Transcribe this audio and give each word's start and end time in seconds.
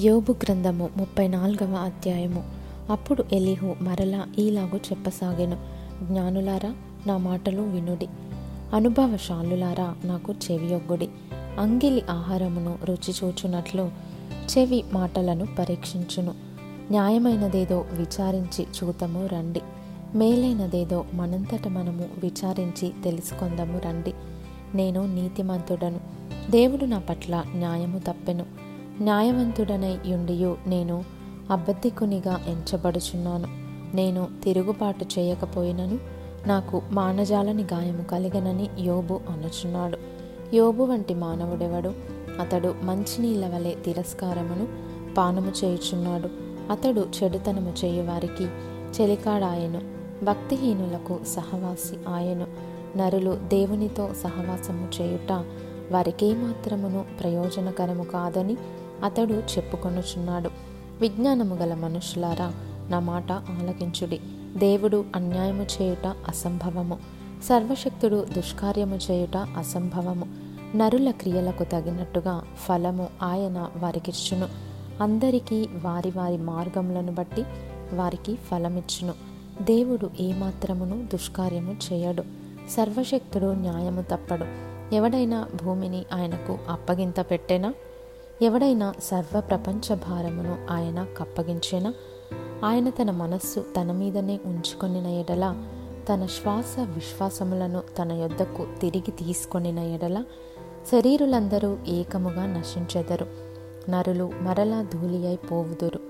యోబు 0.00 0.32
గ్రంథము 0.32 0.90
ముప్పై 0.96 1.28
నాలుగవ 1.28 1.74
అధ్యాయము. 1.74 2.44
అప్పుడు 2.90 3.24
ఎలిహు 3.32 3.76
మరలా 3.80 4.24
ఈలాగు 4.38 4.76
చెప్పసాగాను. 4.76 5.56
జ్ఞానులారా 6.04 6.74
నా 7.06 7.16
మాటలు 7.16 7.62
వినుడి. 7.62 8.06
అనుభవశాలులారా 8.74 9.94
నాకు 10.04 10.32
చెవియొగ్గుడి. 10.32 11.08
అంగిలి 11.58 12.02
ఆహారమును 12.10 12.78
రుచి 12.84 13.14
చూచునట్లు 13.24 13.90
చెవి 14.58 14.84
మాటలను 14.92 15.46
పరీక్షించును. 15.58 16.34
న్యాయమైనదేదో 16.90 17.86
విచారించి 17.92 18.64
చూతము 18.64 19.26
రండి. 19.26 19.60
మేలైనదేదో 20.14 21.04
మనంతట 21.14 21.68
మనము 21.68 22.04
విచారించి 22.22 22.92
తెలుసుకొందము 23.04 23.78
రండి. 23.78 24.14
నేను 24.74 25.14
నీతిమంతుడను. 25.14 26.00
దేవుడు 26.50 26.84
నా 26.84 26.98
పట్ల 26.98 27.44
న్యాయము 27.54 27.98
తప్పెను. 27.98 28.61
న్యాయవంతుడనై 29.00 29.98
యుండియు 30.06 30.56
నేను 30.66 31.04
అబద్ధికునిగా 31.50 32.40
ఎంచబడుచున్నాను. 32.46 33.46
నేను 33.96 34.28
తిరుగుబాటు 34.44 35.06
చేయకపోయినను 35.18 35.98
నాకు 36.46 36.82
మానజాలని 36.90 37.62
గాయము 37.62 38.02
కలిగనని 38.02 38.70
యోబు 38.78 39.20
అనుచున్నాడు. 39.30 39.98
యోబు 40.56 40.82
వంటి 40.82 41.14
మానవుడెవడు? 41.14 41.92
అతడు 42.40 42.74
మంచినీళ్ళ 42.82 43.54
వలె 43.54 43.74
తిరస్కారమును 43.74 44.68
పానము 45.14 45.52
చేయుచున్నాడు. 45.64 46.28
అతడు 46.72 47.08
చెడుతనము 47.22 47.74
చేయువారికి 47.84 48.44
చెలికాడాయను. 49.00 49.80
భక్తిహీనులకు 50.24 51.20
సహవాసి 51.26 51.96
ఆయను. 52.08 52.46
నరులు 52.98 53.38
దేవునితో 53.48 54.10
సహవాసము 54.22 54.88
చేయుట 55.00 55.44
వారికేమాత్రమును 55.92 57.04
ప్రయోజనకరము 57.20 58.04
కాదని 58.04 58.56
అతడు 59.04 59.34
చెప్పుకొనుచున్నాడు. 59.34 60.50
విజ్ఞానము 61.00 61.54
గల 61.54 61.74
మనుషులారా 61.74 62.52
నా 62.88 62.98
మాట 62.98 63.32
ఆలకించుడి. 63.32 64.20
దేవుడు 64.56 65.04
అన్యాయము 65.16 65.62
చేయుట 65.62 66.06
అసంభవము. 66.06 66.98
సర్వశక్తుడు 67.44 68.26
దుష్కార్యము 68.36 68.98
చేయుట 69.10 69.36
అసంభవము. 69.36 70.26
నరుల 70.76 71.10
క్రియలకు 71.10 71.64
తగినట్టుగా 71.64 72.42
ఫలము 72.68 73.08
ఆయన 73.22 73.70
వారికిచ్చును. 73.76 74.48
అందరికీ 75.02 75.68
వారి 75.82 76.12
వారి 76.16 76.38
మార్గములను 76.38 77.12
బట్టి 77.12 77.44
వారికి 77.92 78.34
ఫలమిచ్చును. 78.34 79.14
దేవుడు 79.62 80.10
ఏమాత్రమును 80.20 81.06
దుష్కార్యము 81.12 81.76
చేయడు. 81.92 82.22
సర్వశక్తుడు 82.70 83.46
న్యాయము 83.46 84.02
తప్పడు. 84.02 84.72
ఎవడైనా 84.94 85.46
భూమిని 85.64 86.04
ఆయనకు 86.12 86.58
అప్పగింత 86.68 87.20
పెట్టెనా? 87.20 87.74
ఎవడైనా 88.42 88.94
సర్వ 89.02 89.40
ప్రపంచ 89.40 89.94
భారమును 89.94 90.66
ఆయన 90.70 91.06
కప్పగించేనా? 91.18 91.94
ఆయన 92.64 92.90
తన 92.90 93.10
మనస్సు 93.10 93.64
తన 93.76 93.92
మీదనే 93.92 94.40
ఉంచుకొనిన 94.46 95.06
ఎడల 95.06 95.56
తన 96.08 96.26
శ్వాస 96.26 96.80
విశ్వాసములను 96.80 97.82
తన 97.98 98.12
యొద్దకు 98.12 98.66
తిరిగి 98.80 99.10
తీసుకొనిన 99.10 99.78
ఎడల 99.78 100.24
శరీరులందరూ 100.92 101.76
ఏకముగా 101.86 102.46
నశించెదరు. 102.46 103.26
నరులు 103.90 104.30
మరలా 104.40 104.82
ధూళి 104.82 105.26
అయిపోవుదురు 105.26 106.00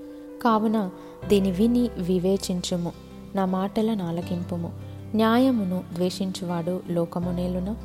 కావున 0.43 0.89
దీని 1.27 1.51
విని 1.51 1.89
వివేచించుము. 1.97 2.91
నా 3.35 3.45
మాటల 3.45 3.93
నాలకింపుము 3.93 4.71
న్యాయమును 5.15 5.83
ద్వేషించువాడు 5.95 6.81
లోకమునేలున? 6.89 7.75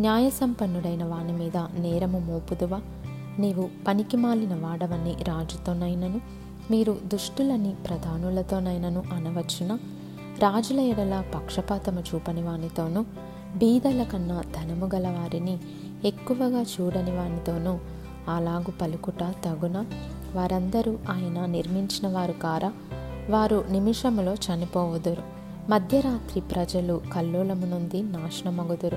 న్యాయసంపన్నుడైన 0.00 1.04
వాని 1.04 1.32
మీద 1.32 1.56
నేరము 1.56 2.18
మోపుదువా? 2.18 2.80
నీవు 3.38 3.68
పనికిమాలిన 3.88 4.54
వాడవని 4.54 5.24
రాజుతోనైనను 5.24 6.20
మీరు 6.70 6.98
దుష్టులని 7.04 7.74
ప్రధానులతోనైనను 7.88 9.02
అనవచ్చున? 9.12 9.78
రాజుల 10.38 10.80
ఎడల 10.80 11.24
పక్షపాతము 11.34 12.00
చూపని 12.00 12.42
వానితోనూ 12.42 13.02
బీదల 13.56 14.02
కన్నా 14.02 14.42
ధనము 14.56 14.90
గల 14.94 15.08
వారిని 15.08 15.58
ఎక్కువగా 16.04 16.62
చూడని 16.62 17.16
వానితోనూ 17.16 17.78
అలాగు 18.28 18.70
పలుకుట 18.70 19.24
తగున? 19.44 19.86
వారందరూ 20.34 20.98
ఆయన 21.10 21.46
నిర్మించిన 21.46 22.08
వారు 22.08 22.32
కారా? 22.32 22.72
వారు 23.30 23.64
నిమిషములో 23.70 24.34
చనిపోవుదురు. 24.34 25.22
మధ్యరాత్రి 25.70 26.40
ప్రజలు 26.40 27.02
కల్లోలము 27.12 27.66
నుండి 27.66 28.02
నాశనమగుదురు. 28.02 28.96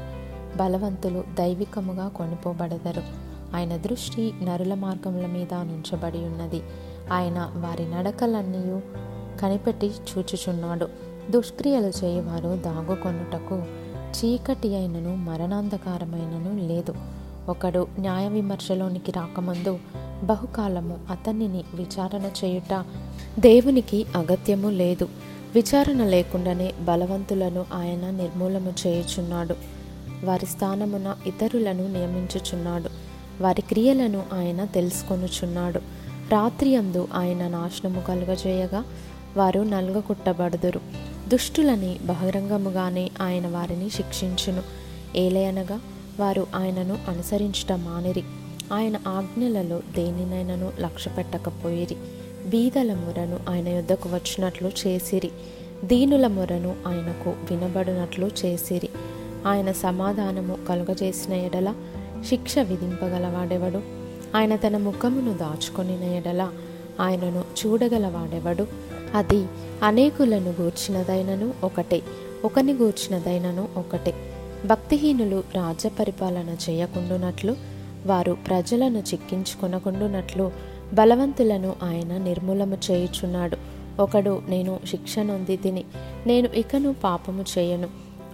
బలవంతులు 0.58 1.24
దైవికముగా 1.34 2.08
కొనిపోబడదరు. 2.08 3.26
ఆయన 3.56 3.78
దృష్టి 3.78 4.34
నరుల 4.44 4.74
మార్గముల 4.74 5.26
మీద 5.26 5.54
నుంచబడి 5.54 6.18
ఉన్నది. 6.18 6.62
ఆయన 7.14 7.52
వారి 7.56 7.92
నడకలన్నీ 7.92 8.82
కనిపెట్టి 9.40 9.88
చూచుచున్నాడు. 9.88 10.88
దుష్క్రియలు 11.30 11.92
చేయవారు 12.04 12.60
దాగుకొనుటకు 12.66 13.64
చీకటి 14.12 14.76
అయినను 14.76 15.16
మరణాంధకారమైనను 15.16 16.68
లేదు. 16.68 16.96
ఒకడు 17.50 17.88
న్యాయ 18.00 18.28
విమర్శలోనికి 18.28 19.12
రాకముందు 19.12 19.80
బహుకాలము 20.24 20.98
అతనిని 21.10 21.64
విచారణ 21.74 22.30
చేయుట 22.46 22.84
దేవునికి 23.40 24.06
అగత్యము 24.16 24.70
లేదు. 24.70 25.08
విచారణ 25.56 26.04
లేకుండానే 26.04 26.74
బలవంతులను 26.82 27.66
ఆయన 27.74 28.10
నిర్మూలము 28.10 28.74
చేయుచున్నాడు. 28.88 29.56
వారి 30.24 30.46
స్థానమున 30.46 31.16
ఇతరులను 31.28 31.88
నియమించుచున్నాడు. 31.88 33.05
వారి 33.42 33.62
క్రియలను 33.62 34.24
ఆయన 34.34 34.66
తెలుసుకొనుచున్నాడు. 34.66 35.80
రాత్రి 36.32 36.76
అందు 36.76 37.08
ఆయన 37.14 37.48
నాశనము 37.48 38.02
కలుగజేయగా 38.02 38.84
వారు 39.38 39.60
నలుగకుట్టబడుదురు. 39.60 40.80
దుష్టులని 41.28 42.00
బహిరంగముగానే 42.06 43.12
ఆయన 43.22 43.48
వారిని 43.48 43.90
శిక్షించును. 43.90 44.62
ఏలయనగా 45.16 45.80
వారు 46.20 46.48
ఆయనను 46.56 46.98
అనుసరించట 47.08 47.72
మానిరి. 47.72 48.24
ఆయన 48.74 49.00
ఆజ్ఞలలో 49.08 49.80
దేనినైనను 49.80 50.72
లక్ష్య 50.80 51.12
పెట్టకపోయిరి 51.12 51.96
బీదల 52.48 52.94
మొరను 52.94 53.40
ఆయన 53.50 53.68
యుద్ధకు 53.70 54.10
వచ్చినట్లు 54.10 54.72
చేసిరి. 54.88 55.32
దీనుల 55.84 56.28
మొరను 56.28 56.76
ఆయనకు 56.88 57.30
వినబడినట్లు 57.30 58.32
చేసిరి. 58.46 58.90
ఆయన 59.48 59.72
సమాధానము 59.72 60.58
కలుగజేసిన 60.70 61.34
ఎడల 61.34 61.74
శిక్ష 62.24 62.60
విధింపగలవాడెవడు? 62.60 63.82
ఆయన 64.38 64.56
తన 64.56 64.78
ముఖమును 64.78 65.34
దాచుకొనిన 65.34 66.04
ఎడల 66.04 66.52
ఆయనను 67.00 67.44
చూడగలవాడెవడు? 67.66 68.68
అది 69.16 69.46
అనేకులను 69.84 70.54
గూర్చినదైనను 70.62 71.54
ఒకటే 71.64 72.02
ఒకని 72.46 72.74
గూర్చినదైనను 72.74 73.68
ఒకటే. 73.78 74.14
భక్తిహీనులు 74.66 75.44
రాజ్య 75.56 75.90
పరిపాలన 75.90 76.56
చేయకుండునట్లు 76.70 77.56
వారు 78.06 78.38
ప్రజలను 78.48 79.00
చిక్కించుకొనకుండునట్లు 79.00 80.52
బలవంతులను 80.94 81.76
ఆయన 81.84 82.18
నిర్మూలము 82.18 82.78
చేయుచున్నాడు. 82.92 83.58
ఒకడు 84.00 84.42
నేను 84.48 84.80
శిక్ష 84.86 85.20
నొంది 85.20 85.58
తిని 85.58 85.84
నేను 86.28 86.50
ఇకను 86.56 86.96
పాపము 87.04 87.46
చేయను. 87.58 87.88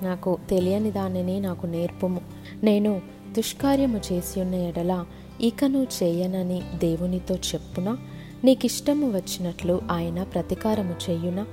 నాకు 0.03 0.37
తెలియని 0.49 0.91
దానిని 0.91 1.39
నాకు 1.39 1.67
నేర్పుము. 1.67 2.21
నేను 2.63 3.01
దుష్కార్యము 3.31 4.01
చేసి 4.11 4.41
ఉన్న 4.41 4.55
ఎడల 4.55 5.05
ఇకను 5.41 5.87
చేయనని 6.03 6.61
దేవునితో 6.75 7.35
చెప్పున 7.35 7.97
నీకిష్టము 8.43 9.11
వచ్చినట్లు 9.11 9.81
ఆయన 9.91 10.23
ప్రతీకారము 10.23 10.95
చేయున? 11.09 11.45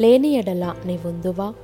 లేని 0.00 0.28
ఎడల 0.28 0.74
నీవుందువా? 0.84 1.54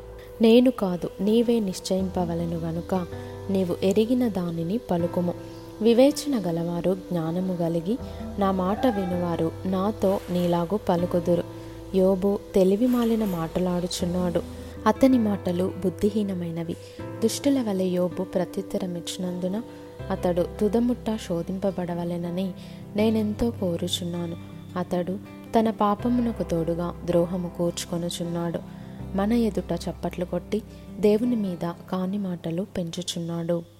నేను 0.42 0.70
కాదు 0.70 1.10
నీవే 1.20 1.60
నిశ్చయింపవలను 1.60 2.56
గనుక 2.56 3.06
నీవు 3.50 3.76
ఎరిగిన 3.82 4.28
దానిని 4.28 4.78
పలుకుము. 4.78 5.34
వివేచన 5.82 6.42
గలవారు 6.46 6.94
జ్ఞానము 6.94 7.56
కలిగి 7.56 7.98
నా 8.38 8.50
మాట 8.50 8.86
వినువారు 8.86 9.52
నాతో 9.66 10.20
నీలాగు 10.30 10.78
పలుకుదురు. 10.88 11.44
యోబు 11.94 12.38
తెలివి 12.54 12.86
మాలిన 12.86 13.24
మాటలాడుచున్నాడు. 13.24 14.59
అతని 14.86 15.18
మాటలు 15.18 15.72
బుద్ధిహీనమైనవి. 15.84 16.76
దుష్టుల 17.22 17.62
వలె 17.62 17.84
యోబు 17.84 18.22
ప్రత్యుత్తరమిచ్చినందున 18.22 19.62
అతడు 20.10 20.46
తుదముట్ట 20.60 21.18
శోధింపబడవలెనని 21.28 22.52
నేనెంతో 22.96 23.50
కోరుచున్నాను. 23.50 24.36
అతడు 24.78 25.18
తన 25.58 25.70
పాపమునకు 25.70 26.42
తోడుగా 26.42 26.94
ద్రోహము 27.04 27.48
కూర్చుకొనుచున్నాడు. 27.48 28.58
మన 29.16 29.32
ఎదుట 29.32 29.72
చప్పట్లు 29.72 30.24
కొట్టి 30.24 30.62
దేవుని 31.00 31.36
మీద 31.36 31.72
కాని 31.90 32.18
మాటలు 32.18 32.66
పెంచుచున్నాడు. 32.76 33.79